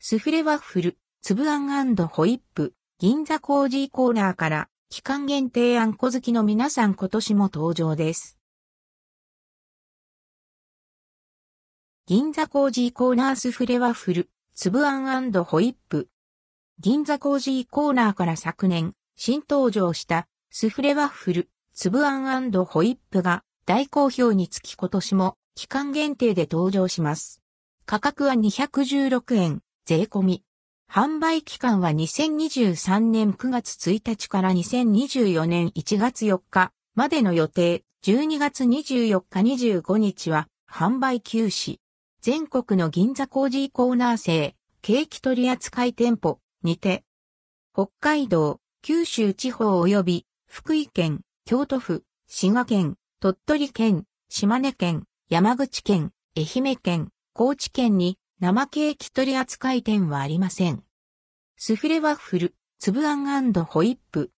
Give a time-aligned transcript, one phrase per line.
[0.00, 8.38] スフレワッフル、粒あんホイップ、銀座コージーコーナーから、期間限定あんこ好きの皆さん今年も登場です。
[12.06, 16.08] 銀座コージーコーナースフレワッフル、粒あんホイップ。
[16.78, 27.42] 銀座コージーコーナーから昨年、新登場したスフレワッフル、粒あんホイップが大好評につき今年も期間限定で登場します。
[27.84, 30.44] 価格は216円、税込み。
[30.92, 37.84] 販売期間は2023年9月1日から2024年1月4日までの予定。
[38.04, 41.78] 12月24日25日は販売休止。
[42.20, 47.02] 全国の銀座工事コーナー製、ケーキ取扱店舗にて、
[47.72, 60.84] 北海道、九州地方及び福井県、京都府、滋賀県、鳥取県、島根県、山口県、愛媛県、高知県に生ケーキ取扱店はありません。
[61.56, 64.30] スフレワッフル、粒あんホイップ。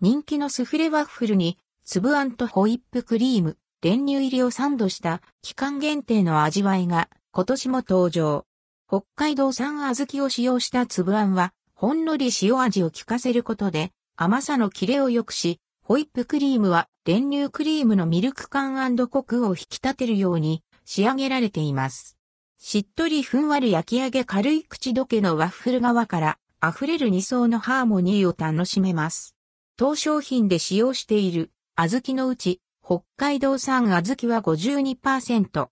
[0.00, 8.46] 人気のスフレワッフルに、粒あんとホイップクリーム、練乳入りをサンドした期間限定の味わいが今年も登場。
[8.88, 22.15] 北海道産小豆を使用した粒あんは、ほんのり塩味を効かせることで甘さのキレを良くし、ホイップクリームは練乳クリームのミルク感コクを引き立てるように仕上げられています。
[22.58, 29.36] しっとりふんわり焼き上げ軽い口どけのワッフル側から溢れる二層のハーモニーを楽しめます。
[29.76, 35.68] 当商品で使用している小豆のうち北海道産小豆は52%。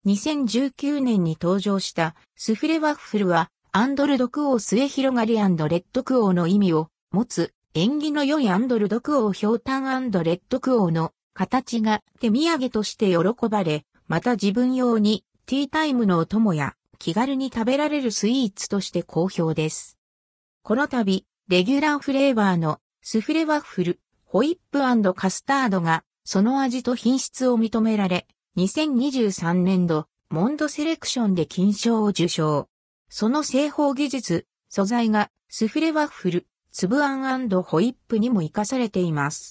[0.06, 19.98] 2019年に登場したスフレワッフルはアンドルドクオー末広がりレッドクオーの意味を持つ縁起の良いアンドルドクオーひょうたんレッドクオーの形が手土産として喜ばれ、また自分用にティータイムのお供や気軽に食べられるスイーツとして好評です。
[20.64, 28.28] この度、レギュラーフレーバーのスフレワッフル、ホイップカスタードがその味と品質を認められ、
[28.58, 32.68] 2023年度モンドセレクションで金賞を受賞。
[33.14, 37.28] その製法技術、素材がスフレワッフル、粒あん
[37.62, 39.50] ホイップにも活かされています。